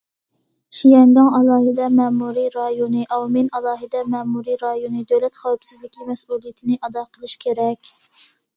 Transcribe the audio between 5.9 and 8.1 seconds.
مەسئۇلىيىتىنى ئادا قىلىشى كېرەك.